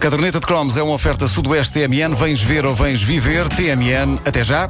[0.00, 2.14] Caderneta de Cromos é uma oferta Sudoeste TMN.
[2.14, 3.46] Vens ver ou vens viver?
[3.50, 4.18] TMN.
[4.24, 4.66] Até já.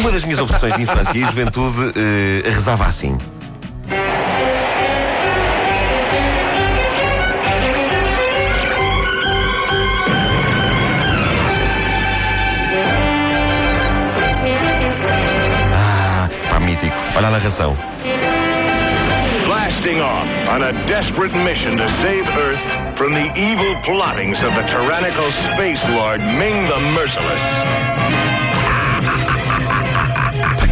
[0.00, 3.18] Uma das minhas obsessões de infância e juventude eh, rezava assim.
[15.74, 16.96] Ah, pá, mítico.
[17.14, 17.76] Olha a narração.
[19.44, 24.62] blasting off on a desperate mission to save Earth from the evil plottings of the
[24.62, 27.89] tyrannical space lord Ming the Merciless.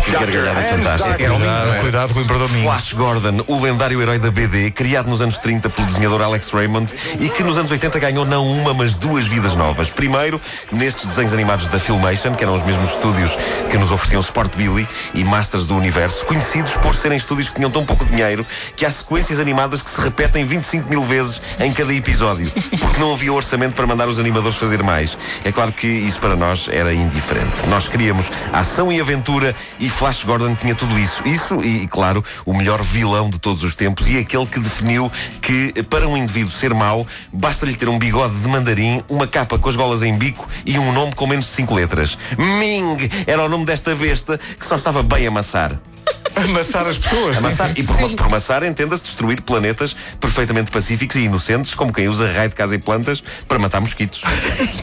[0.09, 1.23] Que gargalhada fantástica.
[1.23, 1.81] É o Mingo.
[1.81, 2.65] Cuidado com o Imperador Mingo.
[2.65, 6.95] Flash Gordon, o lendário herói da BD, criado nos anos 30 pelo desenhador Alex Raymond
[7.21, 9.91] e que nos anos 80 ganhou não uma, mas duas vidas novas.
[9.91, 10.41] Primeiro,
[10.73, 13.37] nestes desenhos animados da Filmation, que eram os mesmos estúdios
[13.71, 17.71] que nos ofereciam Sport Billy e Masters do Universo, conhecidos por serem estúdios que tinham
[17.71, 21.93] tão pouco dinheiro que há sequências animadas que se repetem 25 mil vezes em cada
[21.93, 25.19] episódio, porque não havia orçamento para mandar os animadores fazer mais.
[25.45, 27.67] É claro que isso para nós era indiferente.
[27.67, 31.27] Nós queríamos ação e aventura e Flash Gordon tinha tudo isso.
[31.27, 35.11] Isso e, claro, o melhor vilão de todos os tempos e aquele que definiu
[35.43, 39.69] que para um indivíduo ser mau basta-lhe ter um bigode de mandarim, uma capa com
[39.69, 42.17] as golas em bico e um nome com menos de cinco letras.
[42.39, 45.73] Ming era o nome desta besta que só estava bem a amassar.
[46.37, 47.37] Amassar as pessoas.
[47.39, 47.73] Amassar.
[47.77, 52.49] E por, por amassar entenda-se destruir planetas perfeitamente pacíficos e inocentes, como quem usa raio
[52.49, 54.23] de casa e plantas para matar mosquitos.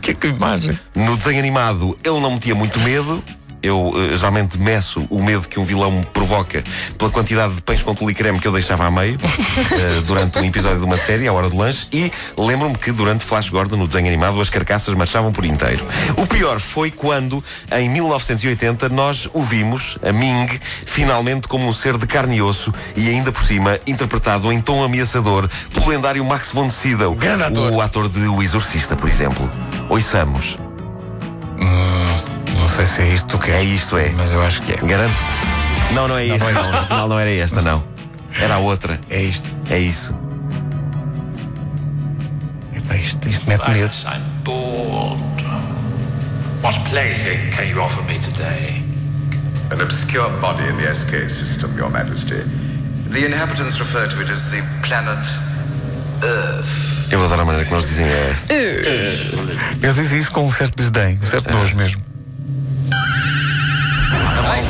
[0.01, 0.77] Que, que imagem.
[0.93, 3.23] No desenho animado, ele não metia muito medo.
[3.65, 6.63] Eu eh, geralmente meço o medo que um vilão me provoca
[6.97, 9.17] pela quantidade de pães com tule e creme que eu deixava a meio
[9.71, 11.87] eh, durante um episódio de uma série, à hora do lanche.
[11.91, 15.83] E lembro-me que durante Flash Gordon, no desenho animado, as carcaças marchavam por inteiro.
[16.15, 20.47] O pior foi quando, em 1980, nós o vimos, a Ming,
[20.85, 24.83] finalmente como um ser de carne e osso e ainda por cima interpretado em tom
[24.83, 27.17] ameaçador pelo lendário Max von Sydow,
[27.73, 29.49] o ator de O Exorcista, por exemplo.
[29.89, 30.64] Ouçamos.
[32.77, 33.63] Não sei se é isto que É é.
[33.63, 34.09] isto, é.
[34.17, 34.75] Mas eu acho que é.
[34.75, 35.15] Garanto.
[35.93, 36.43] Não, não é esta.
[36.43, 37.81] não é Não, afinal não era esta, não.
[38.37, 38.99] Era a outra.
[39.09, 39.49] É isto.
[39.69, 40.13] É isso.
[42.75, 43.93] Epá, isto, isto mete medo.
[44.05, 45.23] I'm bored.
[46.63, 48.83] What plaything can you offer me today?
[49.71, 52.43] An obscure body in the SK system, Your Majesty.
[53.09, 55.25] The inhabitants refer to it as the planet
[56.21, 57.09] Earth.
[57.09, 58.33] Eu adoro a maneira que nós dizem é.
[59.81, 62.03] Eu disse isso com um certo desdém, um certo nojo mesmo.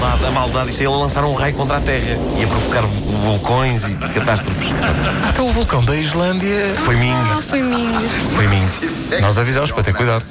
[0.06, 0.70] A maldade, a maldade.
[0.70, 3.84] Isto é ele a lançar um raio contra a Terra e a provocar vo- vulcões
[3.86, 4.70] e catástrofes.
[5.28, 6.76] Até o vulcão da Islândia.
[6.86, 7.12] Foi Ming.
[7.16, 7.92] Ah, foi Ming.
[8.36, 8.70] Foi Ming.
[9.20, 10.24] Nós avisamos para ter cuidado.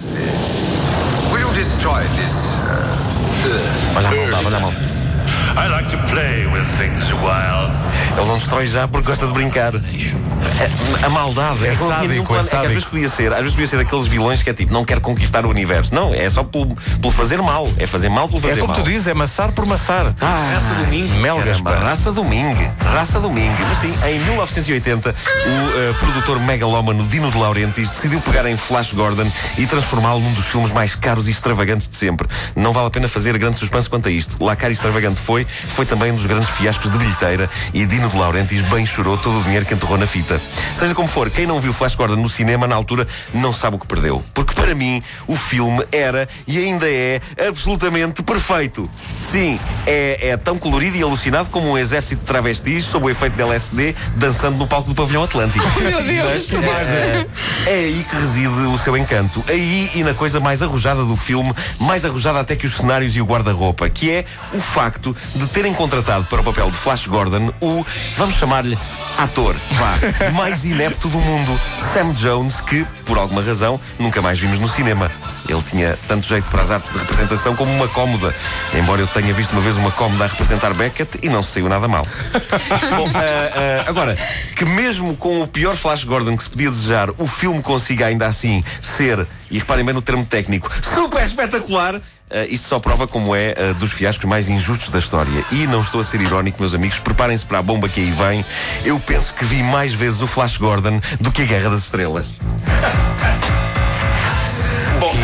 [1.33, 3.97] Will you destroy this uh?
[3.97, 5.14] Olha a maldade, olha a maldade.
[5.57, 7.71] I like to play with things a while.
[8.17, 9.73] Ele não destrói já porque gosta de brincar.
[9.75, 12.41] A, a maldade É tinha sádico, nenhum é plano.
[12.43, 12.73] É que às sádico.
[12.75, 15.47] vezes podia ser, às vezes podia ser daqueles vilões que é tipo, não quer conquistar
[15.47, 15.95] o universo.
[15.95, 17.69] Não, é só pelo, pelo fazer mal.
[17.79, 18.83] É fazer mal pelo fazer É como mal.
[18.83, 20.15] tu dizes, é maçar por maçar.
[20.21, 21.15] Ah, Raça do Mingo.
[21.19, 22.57] Melgas, raça do Ming.
[22.93, 23.53] Raça do Ming.
[23.69, 28.93] Mas sim, em 1980, o eh, produtor megalómano Dino de Laurentiis decidiu pegar em Flash
[28.93, 32.29] Gordon e transformá-lo num dos filmes mais caros e extravagantes de sempre.
[32.57, 34.43] Não vale a pena fazer grande suspense quanto a isto.
[34.45, 38.09] Lá caro e extravagante foi, foi também um dos grandes fiascos de bilheteira e Dino
[38.09, 40.41] de Laurentiis bem chorou todo o dinheiro que enterrou na fita.
[40.75, 43.79] Seja como for, quem não viu Flash Gordon no cinema na altura não sabe o
[43.79, 44.23] que perdeu.
[44.35, 48.91] Porque para mim, o filme era e ainda é absolutamente perfeito.
[49.19, 53.37] Sim, é, é tão colorido e alucinado como um exército de travestis sob o efeito
[53.37, 55.65] de LSD dançando no palco do pavilhão Atlântico.
[55.81, 56.51] meu Deus.
[56.53, 57.27] Mas é,
[57.67, 59.45] é aí que reside o seu encanto.
[59.49, 63.21] Aí e na coisa mais arrojada do filme, mais arrojada até que os cenários e
[63.21, 67.53] o guarda-roupa, que é o facto de terem contratado para o papel de Flash Gordon
[67.61, 67.85] o,
[68.17, 68.79] vamos chamar-lhe,
[69.19, 71.61] ator, vá, mais inepto do mundo,
[71.93, 75.11] Sam Jones, que, por alguma razão, nunca mais vimos no cinema.
[75.49, 78.35] Ele tinha tanto jeito para as artes de representação como uma cómoda.
[78.75, 81.69] Embora eu tenha visto uma vez uma cómoda a representar Beckett e não se saiu
[81.69, 82.07] nada mal.
[82.97, 84.17] Bom, ah, ah, agora,
[84.57, 88.27] que mesmo com o pior Flash Gordon que se podia desejar, o filme consiga ainda
[88.27, 91.97] assim ser, e reparem bem no termo técnico, super espetacular.
[91.97, 92.01] Uh,
[92.49, 95.45] isto só prova como é uh, dos fiascos mais injustos da história.
[95.53, 98.45] E não estou a ser irónico, meus amigos, preparem-se para a bomba que aí vem.
[98.85, 102.35] Eu penso que vi mais vezes o Flash Gordon do que a Guerra das Estrelas.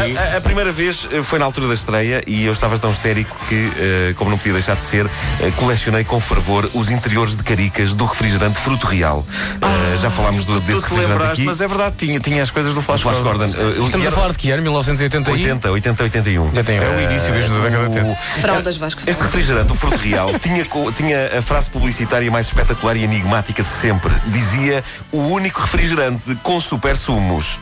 [0.01, 2.91] A, a, a, primeira vez eh, foi na altura da estreia e eu estava tão
[2.91, 5.11] histérico que, uh, como não podia deixar de ser, uh,
[5.57, 9.19] colecionei com fervor os interiores de caricas do refrigerante Fruto Real.
[9.19, 11.43] Uh, já falámos do, desse refrigerante aqui.
[11.43, 13.47] Mas é verdade, tinha, tinha as coisas do Flash, Flash Gordon.
[13.47, 13.85] Gordon.
[13.85, 14.63] Estamos a falar de que ano?
[14.63, 16.49] 1980 80, 80, 81.
[16.49, 16.83] 81.
[16.83, 18.21] É o início mesmo da década de 80.
[18.41, 19.03] Fraldas Vasco.
[19.07, 23.71] Este refrigerante, o Fruto Real, tinha, tinha a frase publicitária mais espetacular e enigmática de
[23.71, 24.11] sempre.
[24.27, 24.83] Dizia
[25.13, 27.59] o único refrigerante com super sumos.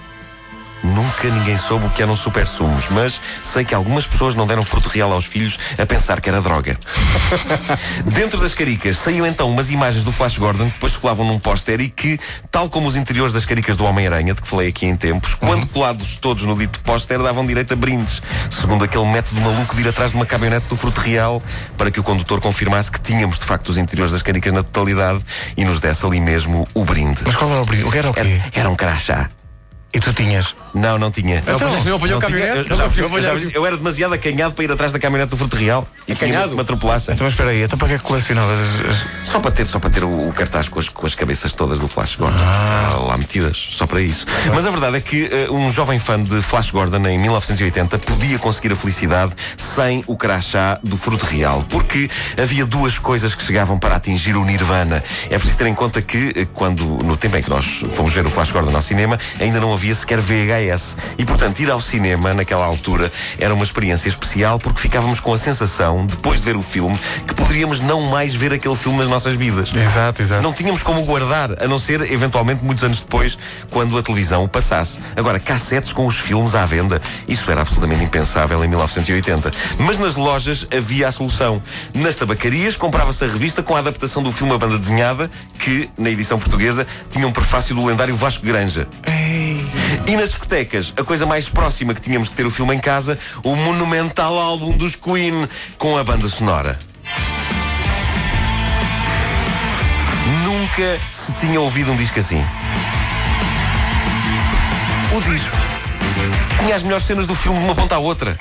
[0.83, 4.65] Nunca ninguém soube o que eram super sumos, mas sei que algumas pessoas não deram
[4.65, 6.79] fruto real aos filhos a pensar que era droga.
[8.07, 11.81] Dentro das caricas saíam então umas imagens do Flash Gordon que depois colavam num póster
[11.81, 12.19] e que,
[12.51, 15.49] tal como os interiores das caricas do Homem-Aranha, de que falei aqui em tempos, uhum.
[15.49, 19.83] quando colados todos no dito póster, davam direito a brindes, segundo aquele método maluco de
[19.83, 21.43] ir atrás de uma caminhonete do fruto real
[21.77, 25.21] para que o condutor confirmasse que tínhamos de facto os interiores das caricas na totalidade
[25.57, 27.23] e nos desse ali mesmo o brinde.
[27.25, 27.85] Mas qual era o brinde?
[27.85, 28.21] O que era o quê?
[28.21, 29.29] Era, era um crachá.
[29.93, 30.55] E tu tinhas?
[30.75, 31.39] Não, não tinha.
[31.39, 33.55] Então, não, não apanhou a caminhonete?
[33.55, 36.53] Eu, era demasiado acanhado para ir atrás da caminhonete do Fruto Real e acanhado?
[36.53, 37.13] uma atropelasse.
[37.13, 38.59] Então, mas espera aí, então para que é que colecionavas?
[39.25, 41.79] Só para ter, só para ter o, o cartaz com as, com as cabeças todas
[41.79, 42.37] do Flash Gordon.
[42.39, 42.97] Ah.
[43.09, 44.27] Lá metidas, só para isso.
[44.29, 44.53] Ah.
[44.55, 48.39] Mas a verdade é que uh, um jovem fã de Flash Gordon em 1980 podia
[48.39, 51.65] conseguir a felicidade sem o crachá do Fruto Real.
[51.69, 52.09] Porque
[52.41, 55.03] havia duas coisas que chegavam para atingir o Nirvana.
[55.31, 58.27] É preciso ter em conta que, eh, quando, no tempo em que nós fomos ver
[58.27, 60.68] o Flash Gordon ao cinema, ainda não havia sequer VHS.
[61.17, 65.39] E, portanto, ir ao cinema naquela altura era uma experiência especial porque ficávamos com a
[65.39, 69.35] sensação, depois de ver o filme, que poderíamos não mais ver aquele filme nas nossas
[69.35, 69.75] vidas.
[69.75, 70.43] Exato, exato.
[70.43, 73.39] Não tínhamos como guardar, a não ser, eventualmente, muitos anos depois,
[73.71, 75.01] quando a televisão o passasse.
[75.17, 79.51] Agora, cassetes com os filmes à venda, isso era absolutamente impensável em 1980.
[79.79, 81.63] Mas nas lojas havia a solução.
[81.95, 86.11] Nas tabacarias comprava-se a revista com a adaptação do filme A Banda Desenhada, que, na
[86.11, 88.87] edição portuguesa, tinha um prefácio do lendário Vasco Granja.
[89.07, 89.18] Ei.
[90.07, 93.19] E nas discotecas, a coisa mais próxima que tínhamos de ter o filme em casa,
[93.45, 95.47] o monumental álbum dos Queen
[95.77, 96.79] com a banda sonora.
[100.45, 102.43] Nunca se tinha ouvido um disco assim.
[105.13, 105.57] O disco
[106.59, 108.39] tinha as melhores cenas do filme de uma ponta à outra.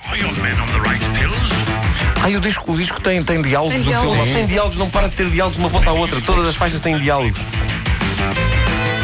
[2.22, 4.16] Ai, o disco, o disco tem, tem diálogos tem do diálogos.
[4.18, 4.34] filme.
[4.34, 6.20] Tem diálogos, não para de ter diálogos de uma ponta à outra.
[6.22, 7.40] Todas as faixas têm diálogos.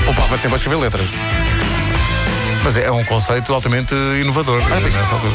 [0.05, 1.07] Poupava tempo a escrever letras.
[2.63, 5.33] Mas é um conceito altamente inovador ah, nessa altura.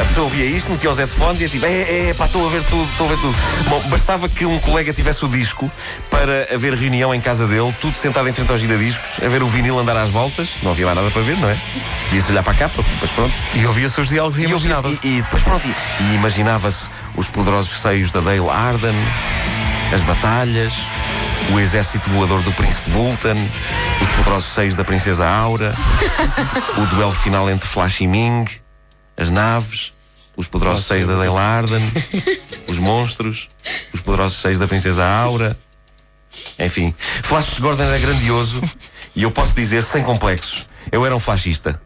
[0.00, 2.50] A pessoa ouvia isto, metia os headphones e ia tipo, é, é, pá, estou a
[2.50, 3.36] ver tudo, estou a ver tudo.
[3.68, 5.70] Bom, bastava que um colega tivesse o disco
[6.08, 9.46] para haver reunião em casa dele, tudo sentado em frente aos giradiscos, a ver o
[9.48, 11.56] vinil andar às voltas, não havia mais nada para ver, não é?
[12.12, 13.34] Ia-se olhar para a capa, depois pronto.
[13.54, 15.00] E ouvia-se os diálogos e, e imaginava-se.
[15.02, 18.94] E, e, depois pronto, e, e imaginava-se os poderosos seios da Dale Arden,
[19.92, 20.72] as batalhas,
[21.52, 23.36] o exército voador do príncipe Vultan,
[24.00, 25.74] os poderosos seios da princesa Aura,
[26.76, 28.46] o duelo final entre Flash e Ming,
[29.16, 29.92] as naves,
[30.36, 31.82] os poderosos seios da Dale Arden,
[32.68, 33.48] os monstros,
[33.92, 35.58] os poderosos seios da princesa Aura.
[36.58, 38.62] Enfim, Flash Gordon era grandioso
[39.16, 41.80] e eu posso dizer sem complexos, eu era um flashista.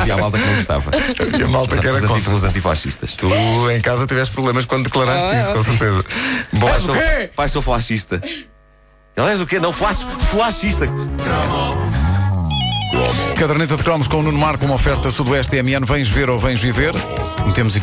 [0.00, 0.90] Havia a malta que não gostava.
[1.20, 2.34] Havia a malta os, que era os, contra.
[2.34, 3.14] os antifascistas.
[3.14, 3.28] Tu
[3.70, 6.04] em casa tiveste problemas quando declaraste ah, isso, com certeza.
[6.52, 6.96] Bom, pai, sou,
[7.36, 8.22] pai, sou flashista.
[9.16, 9.58] Ele és o quê?
[9.58, 10.86] Não, flash, flashista.
[13.36, 15.84] Caderneta de cromos com o Nuno Marco, uma oferta Sudoeste MN.
[15.84, 16.94] Vens ver ou vens viver?
[17.46, 17.76] Metemos